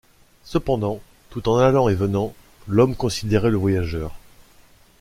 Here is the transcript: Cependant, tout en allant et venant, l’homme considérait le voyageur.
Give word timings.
Cependant, 0.43 0.99
tout 1.29 1.47
en 1.47 1.57
allant 1.59 1.87
et 1.87 1.93
venant, 1.93 2.33
l’homme 2.67 2.95
considérait 2.95 3.51
le 3.51 3.57
voyageur. 3.57 4.15